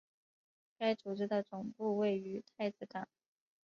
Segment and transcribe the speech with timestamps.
[0.79, 3.07] 该组织的总部位于太子港。